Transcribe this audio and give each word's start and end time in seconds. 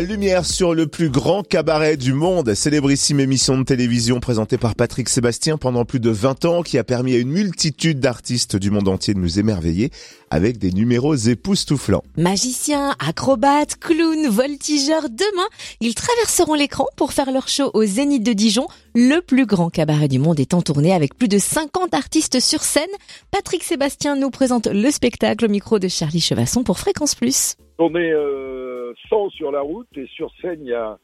Lumière 0.00 0.46
sur 0.46 0.74
le 0.74 0.86
plus 0.86 1.10
grand 1.10 1.46
cabaret 1.46 1.98
du 1.98 2.14
monde, 2.14 2.54
célébrissime 2.54 3.20
émission 3.20 3.58
de 3.58 3.62
télévision 3.62 4.20
présentée 4.20 4.56
par 4.56 4.74
Patrick 4.74 5.08
Sébastien 5.08 5.58
pendant 5.58 5.84
plus 5.84 6.00
de 6.00 6.08
20 6.08 6.46
ans 6.46 6.62
qui 6.62 6.78
a 6.78 6.84
permis 6.84 7.14
à 7.14 7.18
une 7.18 7.28
multitude 7.28 8.00
d'artistes 8.00 8.56
du 8.56 8.70
monde 8.70 8.88
entier 8.88 9.12
de 9.12 9.18
nous 9.18 9.38
émerveiller 9.38 9.90
avec 10.30 10.56
des 10.56 10.72
numéros 10.72 11.14
époustouflants. 11.14 12.02
Magiciens, 12.16 12.94
acrobates, 13.06 13.76
clowns, 13.76 14.28
voltigeurs, 14.28 15.10
demain, 15.10 15.46
ils 15.80 15.94
traverseront 15.94 16.54
l'écran 16.54 16.86
pour 16.96 17.12
faire 17.12 17.30
leur 17.30 17.48
show 17.48 17.70
au 17.74 17.84
Zénith 17.84 18.22
de 18.22 18.32
Dijon, 18.32 18.68
le 18.94 19.20
plus 19.20 19.44
grand 19.44 19.68
cabaret 19.68 20.08
du 20.08 20.18
monde 20.18 20.40
étant 20.40 20.62
tourné 20.62 20.94
avec 20.94 21.16
plus 21.16 21.28
de 21.28 21.38
50 21.38 21.92
artistes 21.92 22.40
sur 22.40 22.62
scène. 22.62 22.82
Patrick 23.30 23.62
Sébastien 23.62 24.16
nous 24.16 24.30
présente 24.30 24.68
le 24.68 24.90
spectacle 24.90 25.44
au 25.44 25.48
micro 25.48 25.78
de 25.78 25.88
Charlie 25.88 26.20
Chevasson 26.20 26.64
pour 26.64 26.78
Fréquence 26.78 27.14
Plus. 27.14 27.56
On 27.78 27.94
est 27.94 28.12
euh, 28.12 28.71
100 29.08 29.30
sur 29.30 29.52
la 29.52 29.60
route 29.60 29.88
et 29.96 30.06
sur 30.06 30.30
scène, 30.40 30.60
il 30.62 30.68
y 30.68 30.74
a 30.74 30.98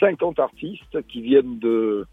50 0.00 0.38
artistes 0.38 1.06
qui 1.08 1.20
viennent 1.20 1.58
de, 1.58 2.06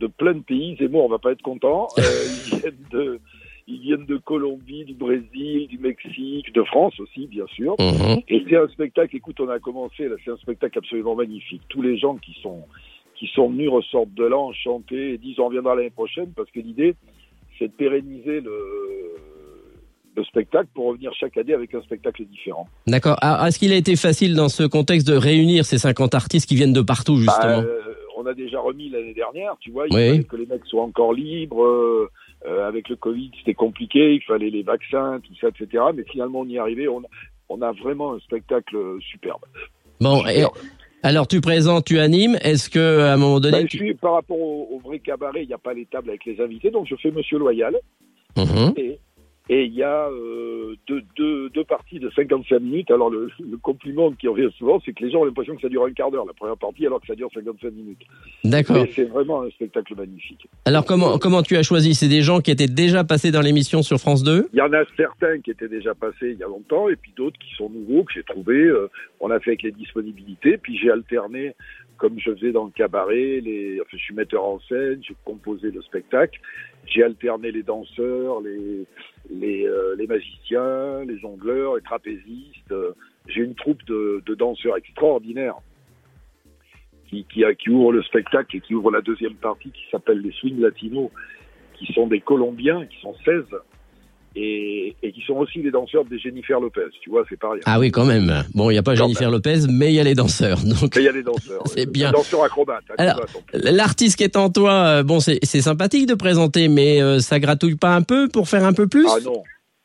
de 0.00 0.06
plein 0.06 0.34
de 0.34 0.40
pays. 0.40 0.76
Zemmour, 0.76 1.04
on 1.04 1.08
va 1.08 1.18
pas 1.18 1.32
être 1.32 1.42
content. 1.42 1.88
Euh, 1.98 2.02
ils, 2.46 2.58
viennent 2.60 2.86
de, 2.90 3.20
ils 3.66 3.80
viennent 3.80 4.06
de 4.06 4.16
Colombie, 4.16 4.84
du 4.84 4.94
Brésil, 4.94 5.68
du 5.68 5.78
Mexique, 5.78 6.52
de 6.52 6.62
France 6.64 6.98
aussi, 7.00 7.26
bien 7.26 7.46
sûr. 7.48 7.74
Mhm. 7.78 8.22
Et 8.28 8.44
c'est 8.48 8.56
un 8.56 8.68
spectacle, 8.68 9.14
écoute, 9.16 9.40
on 9.40 9.48
a 9.48 9.58
commencé, 9.58 10.08
là, 10.08 10.16
c'est 10.24 10.30
un 10.30 10.36
spectacle 10.36 10.78
absolument 10.78 11.14
magnifique. 11.14 11.62
Tous 11.68 11.82
les 11.82 11.98
gens 11.98 12.16
qui 12.16 12.34
sont, 12.42 12.64
qui 13.14 13.26
sont 13.28 13.50
venus 13.50 13.70
ressortent 13.70 14.14
de 14.14 14.24
là 14.24 14.38
enchantés 14.38 15.12
et 15.12 15.18
disent 15.18 15.38
on 15.38 15.46
reviendra 15.46 15.74
l'année 15.74 15.90
prochaine 15.90 16.32
parce 16.34 16.50
que 16.50 16.60
l'idée, 16.60 16.94
c'est 17.58 17.68
de 17.68 17.72
pérenniser 17.72 18.40
le, 18.40 19.07
le 20.18 20.24
spectacle 20.24 20.68
pour 20.74 20.86
revenir 20.86 21.12
chaque 21.18 21.36
année 21.36 21.54
avec 21.54 21.74
un 21.74 21.82
spectacle 21.82 22.24
différent. 22.26 22.66
D'accord. 22.86 23.16
Alors, 23.20 23.46
Est-ce 23.46 23.58
qu'il 23.58 23.72
a 23.72 23.76
été 23.76 23.96
facile 23.96 24.34
dans 24.34 24.48
ce 24.48 24.64
contexte 24.64 25.06
de 25.08 25.14
réunir 25.16 25.64
ces 25.64 25.78
50 25.78 26.14
artistes 26.14 26.48
qui 26.48 26.54
viennent 26.56 26.72
de 26.72 26.82
partout, 26.82 27.16
justement 27.16 27.62
Bah, 27.62 27.64
euh, 27.66 27.94
on 28.16 28.26
a 28.26 28.34
déjà 28.34 28.60
remis 28.60 28.88
l'année 28.90 29.14
dernière, 29.14 29.56
tu 29.60 29.70
vois, 29.70 29.86
il 29.88 29.94
Oui. 29.94 30.08
fallait 30.10 30.24
que 30.24 30.36
les 30.36 30.46
mecs 30.46 30.64
soient 30.66 30.82
encore 30.82 31.12
libres. 31.12 31.64
euh, 31.64 32.08
euh, 32.46 32.68
avec 32.68 32.88
le 32.88 32.94
Covid, 32.94 33.32
c'était 33.38 33.54
compliqué, 33.54 34.14
il 34.14 34.22
fallait 34.22 34.50
les 34.50 34.62
vaccins, 34.62 35.18
tout 35.26 35.34
ça, 35.40 35.48
etc. 35.48 35.82
Mais 35.94 36.04
finalement, 36.04 36.40
on 36.40 36.46
y 36.46 36.54
est 36.54 36.58
arrivé. 36.60 36.86
On, 36.88 37.02
on 37.48 37.60
a 37.62 37.72
vraiment 37.72 38.14
un 38.14 38.20
spectacle 38.20 38.76
superbe. 39.00 39.40
Bon, 40.00 40.24
et, 40.26 40.44
alors 41.02 41.26
tu 41.26 41.40
présentes, 41.40 41.84
tu 41.86 41.98
animes. 41.98 42.36
Est-ce 42.42 42.70
que 42.70 43.00
à 43.00 43.14
un 43.14 43.16
moment 43.16 43.40
donné, 43.40 43.62
Bah, 43.62 43.66
je 43.68 43.76
suis, 43.76 43.94
par 43.94 44.12
rapport 44.14 44.38
au, 44.38 44.68
au 44.72 44.78
vrai 44.78 45.00
cabaret, 45.00 45.42
il 45.42 45.48
n'y 45.48 45.54
a 45.54 45.58
pas 45.58 45.74
les 45.74 45.86
tables 45.86 46.10
avec 46.10 46.24
les 46.26 46.40
invités, 46.40 46.70
donc 46.70 46.86
je 46.88 46.94
fais 46.96 47.10
Monsieur 47.10 47.38
Loyal. 47.38 47.76
Mhm. 48.36 48.72
Et 48.76 49.00
et 49.48 49.64
il 49.64 49.74
y 49.74 49.82
a 49.82 50.08
euh, 50.08 50.74
deux, 50.86 51.02
deux, 51.16 51.48
deux 51.50 51.64
parties 51.64 51.98
de 51.98 52.10
55 52.10 52.58
minutes. 52.60 52.90
Alors 52.90 53.10
le, 53.10 53.30
le 53.40 53.56
compliment 53.56 54.12
qui 54.12 54.28
revient 54.28 54.50
souvent, 54.58 54.80
c'est 54.84 54.92
que 54.92 55.04
les 55.04 55.10
gens 55.10 55.20
ont 55.20 55.24
l'impression 55.24 55.54
que 55.56 55.62
ça 55.62 55.68
dure 55.68 55.84
un 55.84 55.92
quart 55.92 56.10
d'heure, 56.10 56.26
la 56.26 56.32
première 56.34 56.56
partie, 56.56 56.86
alors 56.86 57.00
que 57.00 57.06
ça 57.06 57.14
dure 57.14 57.30
55 57.32 57.72
minutes. 57.72 58.00
D'accord. 58.44 58.84
C'est 58.94 59.04
vraiment 59.04 59.42
un 59.42 59.50
spectacle 59.50 59.94
magnifique. 59.96 60.46
Alors 60.64 60.84
comment 60.84 61.18
comment 61.18 61.42
tu 61.42 61.56
as 61.56 61.62
choisi? 61.62 61.94
C'est 61.94 62.08
des 62.08 62.22
gens 62.22 62.40
qui 62.40 62.50
étaient 62.50 62.66
déjà 62.66 63.04
passés 63.04 63.30
dans 63.30 63.40
l'émission 63.40 63.82
sur 63.82 63.98
France 63.98 64.22
2 64.22 64.48
Il 64.52 64.58
y 64.58 64.62
en 64.62 64.72
a 64.72 64.84
certains 64.96 65.40
qui 65.40 65.50
étaient 65.50 65.68
déjà 65.68 65.94
passés 65.94 66.30
il 66.32 66.38
y 66.38 66.42
a 66.42 66.48
longtemps, 66.48 66.88
et 66.88 66.96
puis 66.96 67.12
d'autres 67.16 67.38
qui 67.38 67.54
sont 67.54 67.70
nouveaux, 67.70 68.04
que 68.04 68.12
j'ai 68.14 68.22
trouvés. 68.24 68.64
euh, 68.64 68.88
on 69.20 69.30
a 69.30 69.40
fait 69.40 69.50
avec 69.50 69.62
les 69.62 69.72
disponibilités, 69.72 70.58
puis 70.58 70.78
j'ai 70.78 70.90
alterné, 70.90 71.54
comme 71.98 72.18
je 72.18 72.32
faisais 72.32 72.52
dans 72.52 72.64
le 72.64 72.70
cabaret, 72.70 73.42
je 73.44 73.96
suis 73.96 74.14
metteur 74.14 74.44
en 74.44 74.60
scène, 74.60 75.00
j'ai 75.02 75.14
composé 75.24 75.70
le 75.70 75.82
spectacle, 75.82 76.40
j'ai 76.86 77.02
alterné 77.02 77.50
les 77.50 77.62
danseurs, 77.62 78.40
les, 78.40 79.66
euh, 79.66 80.06
magiciens, 80.08 81.04
les 81.04 81.18
jongleurs, 81.18 81.76
les 81.76 81.82
trapézistes. 81.82 82.72
euh, 82.72 82.92
j'ai 83.26 83.42
une 83.42 83.54
troupe 83.54 83.84
de, 83.84 84.22
danseurs 84.34 84.76
extraordinaires 84.76 85.58
qui, 87.08 87.24
qui, 87.24 87.40
le 87.40 88.02
spectacle 88.02 88.56
et 88.56 88.60
qui 88.60 88.74
ouvre 88.74 88.90
la 88.90 89.02
deuxième 89.02 89.34
partie 89.34 89.70
qui 89.70 89.82
s'appelle 89.90 90.20
les 90.20 90.32
Swing 90.32 90.60
Latinos, 90.60 91.10
qui 91.74 91.92
sont 91.92 92.06
des 92.06 92.20
Colombiens, 92.20 92.86
qui 92.86 93.00
sont 93.00 93.14
16 93.24 93.44
et, 94.36 94.94
et 95.02 95.12
qui 95.12 95.20
sont 95.22 95.34
aussi 95.34 95.60
les 95.62 95.70
danseurs 95.70 96.04
de 96.04 96.16
Jennifer 96.16 96.60
Lopez. 96.60 96.80
Tu 97.02 97.10
vois, 97.10 97.24
c'est 97.28 97.38
pas 97.38 97.50
rien. 97.52 97.60
Ah 97.66 97.78
oui, 97.80 97.90
quand 97.90 98.04
même. 98.04 98.44
Bon, 98.54 98.70
il 98.70 98.74
n'y 98.74 98.78
a 98.78 98.82
pas 98.82 98.94
Quand 98.94 99.04
Jennifer 99.04 99.30
Lopez, 99.30 99.60
mais 99.70 99.88
il 99.92 99.94
y 99.94 100.00
a 100.00 100.04
les 100.04 100.14
danseurs. 100.14 100.58
Donc 100.64 100.94
Mais 100.96 101.02
il 101.02 101.04
y 101.04 101.08
a 101.08 101.12
les 101.12 101.22
danseurs. 101.22 101.62
C'est 101.66 101.86
bien. 101.90 102.10
Danseurs 102.12 102.44
acrobates. 102.44 102.84
Alors, 102.98 103.14
acrobates, 103.22 103.36
en 103.36 103.40
plus. 103.58 103.70
l'artiste 103.72 104.16
qui 104.16 104.24
est 104.24 104.36
en 104.36 104.50
toi, 104.50 104.72
euh, 104.72 105.02
bon, 105.02 105.20
c'est 105.20 105.38
c'est 105.42 105.60
sympathique 105.62 106.06
de 106.06 106.14
présenter, 106.14 106.68
mais 106.68 107.02
euh, 107.02 107.18
ça 107.20 107.38
gratouille 107.40 107.76
pas 107.76 107.94
un 107.94 108.02
peu 108.02 108.28
pour 108.28 108.48
faire 108.48 108.64
un 108.64 108.72
peu 108.72 108.86
plus? 108.86 109.06
Ah 109.08 109.18
non. 109.24 109.42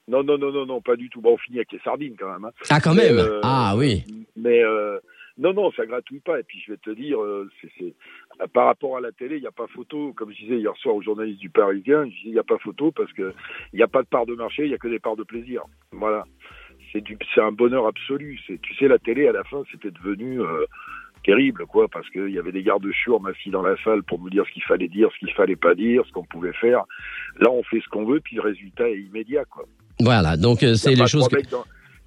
Non, 0.09 0.22
non, 0.22 0.38
non, 0.38 0.52
non, 0.52 0.66
non, 0.66 0.81
pas 0.81 0.98
du 0.98 1.10
tout. 1.10 1.22
Bon, 1.22 1.34
on 1.34 1.38
finit 1.38 1.60
avec 1.60 1.72
les 1.72 1.80
sardines 1.84 2.16
quand 2.20 2.30
même. 2.31 2.44
hein. 2.44 2.52
Ah, 2.70 2.81
quand 2.81 2.94
Mais, 2.94 3.10
même. 3.10 3.20
euh, 3.20 3.40
Ah 3.42 3.74
oui. 3.78 4.04
Mais 4.36 4.62
euh, 4.62 4.98
non, 5.38 5.53
non, 5.53 5.71
ça 5.71 5.85
gratouille 5.85 6.19
pas. 6.19 6.39
Et 6.39 6.44
puis 6.44 6.59
je 6.66 6.71
vais 6.71 6.77
te 6.77 6.89
dire, 6.91 7.21
euh, 7.21 7.49
c'est, 7.61 7.69
c'est- 7.77 7.95
euh, 8.41 8.47
par 8.53 8.66
rapport 8.67 8.97
à 8.97 9.01
la 9.01 9.11
télé, 9.11 9.38
il 9.38 9.41
n'y 9.41 9.47
a 9.47 9.51
pas 9.51 9.67
photo. 9.67 10.13
Comme 10.13 10.31
je 10.31 10.38
disais 10.39 10.57
hier 10.57 10.75
soir 10.77 10.95
aux 10.95 11.01
journalistes 11.01 11.39
du 11.39 11.49
Parisien, 11.49 12.03
je 12.05 12.09
disais, 12.09 12.21
il 12.25 12.33
n'y 12.33 12.39
a 12.39 12.44
pas 12.44 12.57
photo 12.59 12.91
parce 12.91 13.11
que 13.13 13.33
il 13.73 13.77
n'y 13.77 13.83
a 13.83 13.88
pas 13.88 14.01
de 14.03 14.07
part 14.07 14.25
de 14.25 14.35
marché, 14.35 14.63
il 14.63 14.69
n'y 14.69 14.75
a 14.75 14.77
que 14.77 14.88
des 14.88 14.99
parts 14.99 15.16
de 15.16 15.23
plaisir. 15.23 15.63
Voilà. 15.91 16.25
C'est 16.94 17.41
un 17.41 17.51
bonheur 17.51 17.88
absolu. 17.88 18.39
Tu 18.45 18.75
sais, 18.75 18.88
la 18.88 18.99
télé 18.99 19.27
à 19.27 19.31
la 19.31 19.44
fin, 19.45 19.63
c'était 19.71 19.89
devenu 19.89 20.39
euh, 20.41 20.66
terrible, 21.23 21.65
quoi, 21.65 21.88
parce 21.88 22.07
qu'il 22.11 22.29
y 22.29 22.38
avait 22.38 22.51
des 22.51 22.61
gardes-chiours 22.61 23.25
assis 23.27 23.50
dans 23.50 23.63
la 23.63 23.75
salle 23.83 24.03
pour 24.03 24.19
nous 24.19 24.29
dire 24.29 24.45
ce 24.45 24.51
qu'il 24.51 24.61
fallait 24.63 24.89
dire, 24.89 25.09
ce 25.13 25.17
qu'il 25.19 25.31
fallait 25.33 25.55
pas 25.55 25.73
dire, 25.73 26.03
ce 26.05 26.11
qu'on 26.11 26.25
pouvait 26.25 26.53
faire. 26.53 26.83
Là, 27.39 27.50
on 27.50 27.63
fait 27.63 27.79
ce 27.83 27.89
qu'on 27.89 28.05
veut, 28.05 28.19
puis 28.19 28.35
le 28.35 28.44
résultat 28.44 28.88
est 28.89 29.00
immédiat, 29.00 29.44
quoi. 29.45 29.65
Voilà, 30.00 30.38
donc 30.38 30.61
euh, 30.63 30.75
c'est 30.75 30.89
les 30.95 31.07
choses 31.07 31.27
que... 31.29 31.50
dans- 31.50 31.63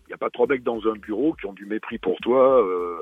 Il 0.06 0.10
n'y 0.10 0.14
a 0.14 0.18
pas 0.18 0.30
trois 0.30 0.46
mecs 0.46 0.62
dans 0.62 0.80
un 0.86 0.94
bureau 0.94 1.32
qui 1.34 1.46
ont 1.46 1.52
du 1.52 1.66
mépris 1.66 1.98
pour 1.98 2.16
toi, 2.20 2.62
euh, 2.62 3.00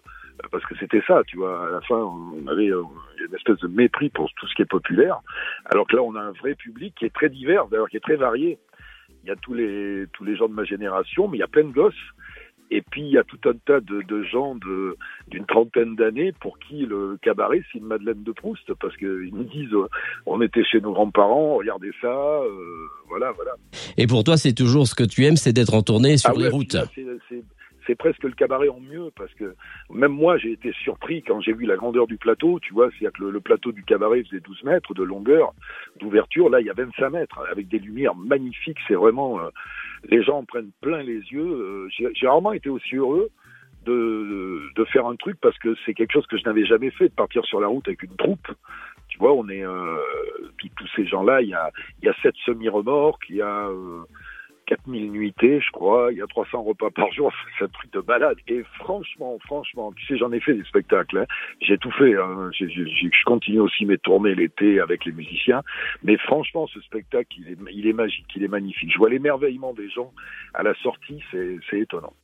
parce 0.50 0.64
que 0.64 0.74
c'était 0.78 1.02
ça, 1.06 1.22
tu 1.26 1.36
vois. 1.36 1.68
À 1.68 1.70
la 1.70 1.80
fin, 1.82 1.96
on 1.96 2.46
avait 2.46 2.70
euh, 2.70 2.82
une 3.18 3.34
espèce 3.34 3.58
de 3.58 3.68
mépris 3.68 4.08
pour 4.08 4.30
tout 4.34 4.46
ce 4.46 4.54
qui 4.54 4.62
est 4.62 4.66
populaire, 4.66 5.20
alors 5.66 5.86
que 5.86 5.96
là, 5.96 6.02
on 6.02 6.14
a 6.14 6.20
un 6.20 6.32
vrai 6.32 6.54
public 6.54 6.94
qui 6.98 7.04
est 7.04 7.14
très 7.14 7.28
divers, 7.28 7.66
d'ailleurs, 7.66 7.88
qui 7.88 7.98
est 7.98 8.04
très 8.04 8.16
varié. 8.16 8.58
Il 9.22 9.28
y 9.28 9.32
a 9.32 9.36
tous 9.36 9.54
les 9.54 10.06
tous 10.12 10.24
les 10.24 10.36
gens 10.36 10.48
de 10.48 10.54
ma 10.54 10.64
génération, 10.64 11.28
mais 11.28 11.38
il 11.38 11.40
y 11.40 11.44
a 11.44 11.48
plein 11.48 11.64
de 11.64 11.72
gosses. 11.72 11.94
Et 12.70 12.82
puis 12.82 13.02
il 13.02 13.10
y 13.10 13.18
a 13.18 13.24
tout 13.24 13.38
un 13.46 13.52
tas 13.66 13.80
de, 13.80 14.02
de 14.02 14.22
gens 14.24 14.54
de 14.54 14.96
d'une 15.28 15.46
trentaine 15.46 15.96
d'années 15.96 16.32
pour 16.40 16.58
qui 16.58 16.86
le 16.86 17.18
cabaret 17.22 17.62
c'est 17.70 17.78
une 17.78 17.86
Madeleine 17.86 18.22
de 18.22 18.32
Proust 18.32 18.72
parce 18.80 18.96
qu'ils 18.96 19.30
nous 19.32 19.44
disent 19.44 19.72
euh, 19.72 19.88
on 20.26 20.40
était 20.40 20.64
chez 20.64 20.80
nos 20.80 20.92
grands-parents, 20.92 21.56
regardez 21.56 21.90
ça, 22.00 22.08
euh, 22.08 22.86
voilà 23.08 23.32
voilà. 23.32 23.52
Et 23.96 24.06
pour 24.06 24.24
toi, 24.24 24.36
c'est 24.36 24.54
toujours 24.54 24.86
ce 24.86 24.94
que 24.94 25.04
tu 25.04 25.24
aimes, 25.24 25.36
c'est 25.36 25.52
d'être 25.52 25.74
en 25.74 25.82
tournée 25.82 26.16
sur 26.16 26.30
Ah 26.30 26.38
les 26.38 26.44
ouais, 26.44 26.50
routes. 26.50 26.76
C'est 27.86 27.94
presque 27.94 28.22
le 28.22 28.32
cabaret 28.32 28.68
en 28.68 28.80
mieux 28.80 29.10
parce 29.16 29.32
que 29.34 29.54
même 29.90 30.12
moi 30.12 30.38
j'ai 30.38 30.52
été 30.52 30.72
surpris 30.72 31.22
quand 31.22 31.40
j'ai 31.40 31.52
vu 31.52 31.66
la 31.66 31.76
grandeur 31.76 32.06
du 32.06 32.16
plateau. 32.16 32.58
Tu 32.60 32.72
vois, 32.72 32.88
c'est-à-dire 32.90 33.12
que 33.12 33.24
le, 33.24 33.40
plateau 33.40 33.72
du 33.72 33.84
cabaret 33.84 34.22
faisait 34.24 34.40
12 34.40 34.64
mètres 34.64 34.94
de 34.94 35.02
longueur, 35.02 35.52
d'ouverture. 36.00 36.48
Là, 36.48 36.60
il 36.60 36.66
y 36.66 36.70
a 36.70 36.74
25 36.74 37.10
mètres 37.10 37.40
avec 37.50 37.68
des 37.68 37.78
lumières 37.78 38.14
magnifiques. 38.14 38.78
C'est 38.88 38.94
vraiment 38.94 39.40
euh, 39.40 39.48
les 40.08 40.22
gens 40.22 40.38
en 40.38 40.44
prennent 40.44 40.72
plein 40.80 41.02
les 41.02 41.20
yeux. 41.20 41.42
Euh, 41.42 41.88
j'ai 42.14 42.26
rarement 42.26 42.52
été 42.52 42.70
aussi 42.70 42.96
heureux 42.96 43.30
de, 43.84 44.62
de 44.74 44.84
faire 44.86 45.06
un 45.06 45.16
truc 45.16 45.36
parce 45.40 45.58
que 45.58 45.74
c'est 45.84 45.94
quelque 45.94 46.12
chose 46.12 46.26
que 46.26 46.38
je 46.38 46.44
n'avais 46.44 46.64
jamais 46.64 46.90
fait 46.90 47.08
de 47.08 47.14
partir 47.14 47.44
sur 47.44 47.60
la 47.60 47.68
route 47.68 47.86
avec 47.86 48.02
une 48.02 48.16
troupe. 48.16 48.48
Tu 49.08 49.18
vois, 49.18 49.32
on 49.32 49.48
est 49.48 49.64
euh, 49.64 49.96
tous 50.58 50.68
tous 50.76 50.88
ces 50.96 51.06
gens-là. 51.06 51.42
Il 51.42 51.48
y 51.48 51.54
a 51.54 51.70
il 52.02 52.06
y 52.06 52.08
a 52.08 52.14
sept 52.22 52.34
semi-remorques, 52.44 53.28
il 53.28 53.36
y 53.36 53.42
a 53.42 53.68
euh, 53.68 54.02
4000 54.66 55.10
nuitées, 55.10 55.60
je 55.60 55.70
crois, 55.70 56.12
il 56.12 56.18
y 56.18 56.22
a 56.22 56.26
300 56.26 56.62
repas 56.62 56.90
par 56.90 57.10
jour, 57.12 57.32
c'est 57.58 57.64
un 57.64 57.68
truc 57.68 57.92
de 57.92 58.00
malade. 58.06 58.36
Et 58.48 58.62
franchement, 58.78 59.38
franchement, 59.44 59.92
tu 59.92 60.06
sais, 60.06 60.18
j'en 60.18 60.32
ai 60.32 60.40
fait 60.40 60.54
des 60.54 60.64
spectacles, 60.64 61.18
hein. 61.18 61.26
j'ai 61.60 61.78
tout 61.78 61.90
fait, 61.92 62.14
hein. 62.14 62.50
Je 62.52 63.24
continue 63.24 63.60
aussi 63.60 63.86
mes 63.86 63.98
tournées 63.98 64.34
l'été 64.34 64.80
avec 64.80 65.04
les 65.04 65.12
musiciens, 65.12 65.62
mais 66.02 66.16
franchement, 66.18 66.66
ce 66.66 66.80
spectacle, 66.80 67.28
il 67.38 67.86
est, 67.86 67.92
magique, 67.92 68.26
il 68.36 68.44
est 68.44 68.48
magnifique. 68.48 68.92
Je 68.92 68.98
vois 68.98 69.10
l'émerveillement 69.10 69.72
des 69.72 69.88
gens 69.88 70.12
à 70.52 70.62
la 70.62 70.74
sortie, 70.74 71.22
c'est 71.30 71.78
étonnant. 71.78 72.12